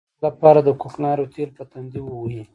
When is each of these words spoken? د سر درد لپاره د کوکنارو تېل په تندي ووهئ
د 0.03 0.03
سر 0.03 0.07
درد 0.15 0.23
لپاره 0.25 0.59
د 0.63 0.69
کوکنارو 0.81 1.31
تېل 1.33 1.49
په 1.57 1.63
تندي 1.71 2.01
ووهئ 2.03 2.41